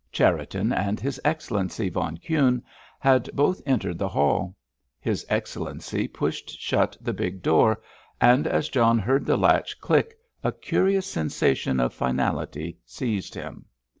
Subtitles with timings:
[0.11, 2.63] Cherriton and his Excellency von Kuhne
[2.97, 4.55] had both entered the hall.
[4.99, 7.79] His Excellency pushed shut the big door,
[8.19, 13.65] and as John heard the latch click a curious sensation of finality seized him.